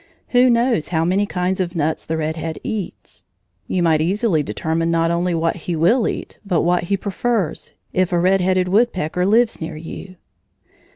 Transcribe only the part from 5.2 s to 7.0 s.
what he will eat, but what he